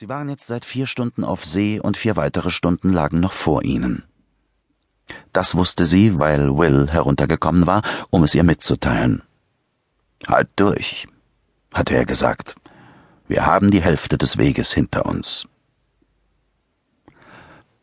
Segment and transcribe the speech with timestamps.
[0.00, 3.64] Sie waren jetzt seit vier Stunden auf See und vier weitere Stunden lagen noch vor
[3.64, 4.04] ihnen.
[5.34, 9.22] Das wusste sie, weil Will heruntergekommen war, um es ihr mitzuteilen.
[10.26, 11.06] Halt durch,
[11.74, 12.54] hatte er gesagt.
[13.28, 15.46] Wir haben die Hälfte des Weges hinter uns.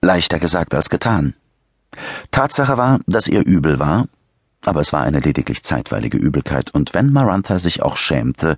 [0.01, 1.35] Leichter gesagt als getan.
[2.31, 4.07] Tatsache war, dass ihr übel war,
[4.61, 8.57] aber es war eine lediglich zeitweilige Übelkeit, und wenn Marantha sich auch schämte,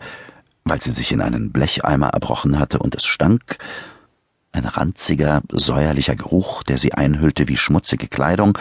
[0.70, 3.58] weil sie sich in einen Blecheimer erbrochen hatte und es stank,
[4.52, 8.58] ein ranziger, säuerlicher Geruch, der sie einhüllte wie schmutzige Kleidung,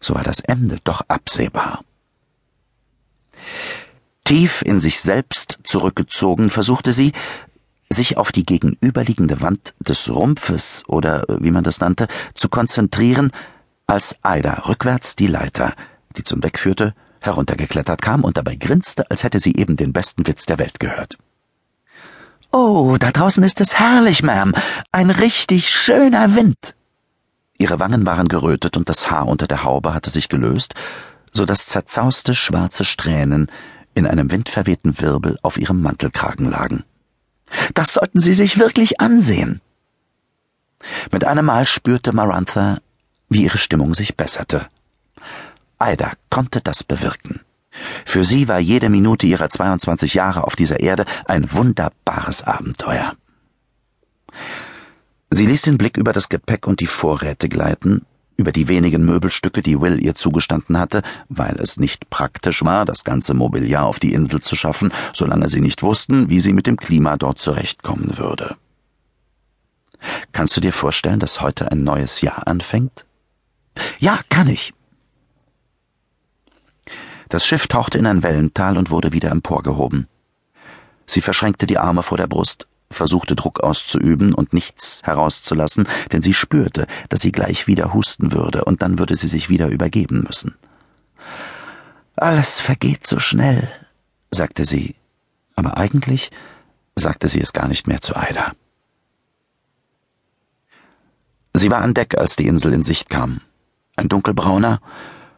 [0.00, 1.82] so war das Ende doch absehbar.
[4.24, 7.12] Tief in sich selbst zurückgezogen versuchte sie,
[7.88, 13.30] sich auf die gegenüberliegende Wand des Rumpfes oder wie man das nannte, zu konzentrieren,
[13.86, 15.74] als Ida rückwärts die Leiter,
[16.16, 16.94] die zum Deck führte,
[17.26, 21.18] heruntergeklettert kam und dabei grinste, als hätte sie eben den besten Witz der Welt gehört.
[22.52, 24.56] Oh, da draußen ist es herrlich, Ma'am.
[24.92, 26.74] Ein richtig schöner Wind.
[27.58, 30.74] Ihre Wangen waren gerötet und das Haar unter der Haube hatte sich gelöst,
[31.32, 33.50] so dass zerzauste schwarze Strähnen
[33.94, 36.84] in einem windverwehten Wirbel auf ihrem Mantelkragen lagen.
[37.74, 39.60] Das sollten Sie sich wirklich ansehen.
[41.10, 42.78] Mit einem Mal spürte Marantha,
[43.28, 44.66] wie ihre Stimmung sich besserte.
[45.80, 47.40] Ida konnte das bewirken.
[48.04, 53.14] Für sie war jede Minute ihrer 22 Jahre auf dieser Erde ein wunderbares Abenteuer.
[55.30, 59.62] Sie ließ den Blick über das Gepäck und die Vorräte gleiten, über die wenigen Möbelstücke,
[59.62, 64.12] die Will ihr zugestanden hatte, weil es nicht praktisch war, das ganze Mobiliar auf die
[64.12, 68.56] Insel zu schaffen, solange sie nicht wussten, wie sie mit dem Klima dort zurechtkommen würde.
[70.32, 73.06] Kannst du dir vorstellen, dass heute ein neues Jahr anfängt?
[73.98, 74.72] Ja, kann ich.
[77.36, 80.08] Das Schiff tauchte in ein Wellental und wurde wieder emporgehoben.
[81.04, 86.32] Sie verschränkte die Arme vor der Brust, versuchte Druck auszuüben und nichts herauszulassen, denn sie
[86.32, 90.54] spürte, dass sie gleich wieder husten würde, und dann würde sie sich wieder übergeben müssen.
[92.16, 93.68] Alles vergeht so schnell,
[94.30, 94.94] sagte sie,
[95.56, 96.30] aber eigentlich
[96.94, 98.52] sagte sie es gar nicht mehr zu Ida.
[101.52, 103.42] Sie war an Deck, als die Insel in Sicht kam.
[103.94, 104.80] Ein dunkelbrauner,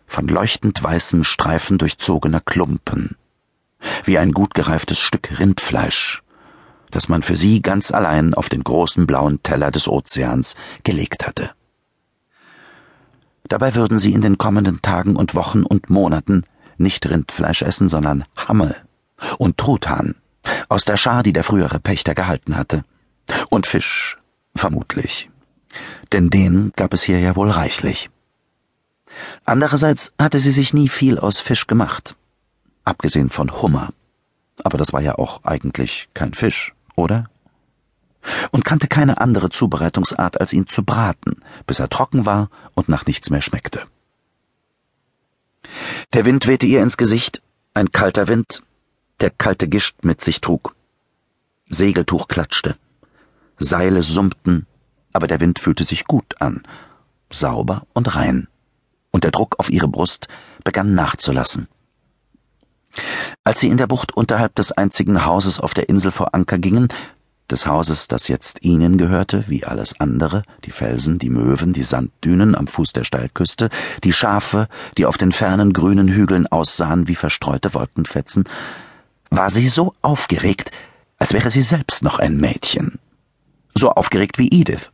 [0.09, 3.17] von leuchtend weißen Streifen durchzogener Klumpen,
[4.05, 6.23] wie ein gut gereiftes Stück Rindfleisch,
[6.91, 11.51] das man für sie ganz allein auf den großen blauen Teller des Ozeans gelegt hatte.
[13.49, 16.45] Dabei würden sie in den kommenden Tagen und Wochen und Monaten
[16.79, 18.75] nicht Rindfleisch essen, sondern Hammel
[19.39, 20.17] und Truthahn
[20.69, 22.85] aus der Schar, die der frühere Pächter gehalten hatte.
[23.51, 24.19] Und Fisch,
[24.55, 25.31] vermutlich.
[26.13, 28.11] Denn den gab es hier ja wohl reichlich.
[29.45, 32.17] Andererseits hatte sie sich nie viel aus Fisch gemacht,
[32.85, 33.91] abgesehen von Hummer.
[34.65, 37.31] Aber das war ja auch eigentlich kein Fisch, oder?
[38.51, 41.37] Und kannte keine andere Zubereitungsart, als ihn zu braten,
[41.67, 43.87] bis er trocken war und nach nichts mehr schmeckte.
[46.13, 47.43] Der Wind wehte ihr ins Gesicht,
[47.75, 48.63] ein kalter Wind,
[49.21, 50.75] der kalte Gischt mit sich trug.
[51.69, 52.77] Segeltuch klatschte,
[53.59, 54.67] Seile summten,
[55.13, 56.63] aber der Wind fühlte sich gut an,
[57.31, 58.49] sauber und rein
[59.11, 60.29] und der Druck auf ihre Brust
[60.65, 61.69] begann nachzulassen.
[63.45, 66.89] Als sie in der Bucht unterhalb des einzigen Hauses auf der Insel vor Anker gingen,
[67.51, 72.55] des Hauses, das jetzt ihnen gehörte, wie alles andere, die Felsen, die Möwen, die Sanddünen
[72.55, 73.71] am Fuß der Steilküste,
[74.05, 78.45] die Schafe, die auf den fernen grünen Hügeln aussahen wie verstreute Wolkenfetzen,
[79.31, 80.71] war sie so aufgeregt,
[81.19, 82.99] als wäre sie selbst noch ein Mädchen.
[83.75, 84.91] So aufgeregt wie Edith,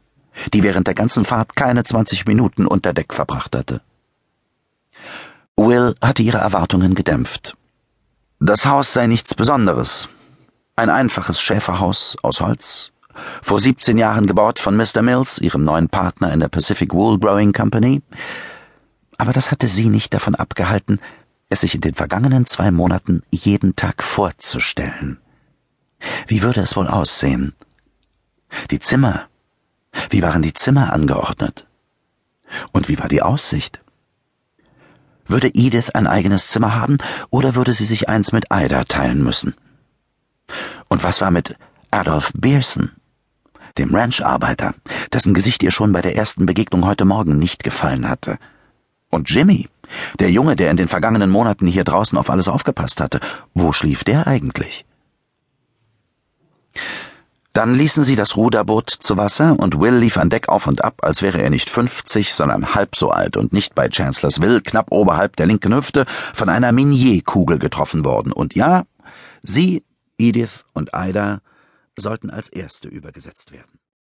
[0.52, 3.80] die während der ganzen Fahrt keine zwanzig Minuten unter Deck verbracht hatte.
[5.56, 7.56] Will hatte ihre Erwartungen gedämpft.
[8.40, 10.08] Das Haus sei nichts Besonderes.
[10.76, 12.92] Ein einfaches Schäferhaus aus Holz,
[13.42, 15.02] vor 17 Jahren gebaut von Mr.
[15.02, 18.02] Mills, ihrem neuen Partner in der Pacific Wool Growing Company.
[19.18, 21.00] Aber das hatte sie nicht davon abgehalten,
[21.48, 25.18] es sich in den vergangenen zwei Monaten jeden Tag vorzustellen.
[26.26, 27.54] Wie würde es wohl aussehen?
[28.70, 29.28] Die Zimmer.
[30.10, 31.66] Wie waren die Zimmer angeordnet?
[32.72, 33.80] Und wie war die Aussicht?
[35.26, 36.98] Würde Edith ein eigenes Zimmer haben
[37.30, 39.54] oder würde sie sich eins mit Ida teilen müssen?
[40.88, 41.56] Und was war mit
[41.90, 42.90] Adolf Beerson,
[43.78, 44.74] dem Rancharbeiter,
[45.12, 48.38] dessen Gesicht ihr schon bei der ersten Begegnung heute Morgen nicht gefallen hatte?
[49.10, 49.68] Und Jimmy,
[50.18, 53.20] der Junge, der in den vergangenen Monaten hier draußen auf alles aufgepasst hatte,
[53.54, 54.84] wo schlief der eigentlich?
[57.54, 60.98] Dann ließen sie das Ruderboot zu Wasser und Will lief an Deck auf und ab,
[61.02, 65.36] als wäre er nicht fünfzig, sondern halb so alt und nicht bei Chancellorsville, knapp oberhalb
[65.36, 66.04] der linken Hüfte,
[66.34, 68.32] von einer Minier-Kugel getroffen worden.
[68.32, 68.84] Und ja,
[69.44, 69.84] sie,
[70.18, 71.42] Edith und Ida
[71.96, 73.78] sollten als erste übergesetzt werden